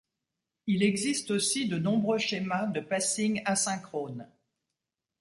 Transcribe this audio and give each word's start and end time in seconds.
Il 0.65 0.81
existe 0.81 1.29
aussi 1.29 1.67
de 1.67 1.77
nombreux 1.77 2.17
schémas 2.17 2.65
de 2.65 2.79
passing 2.79 3.39
asynchrones. 3.45 4.27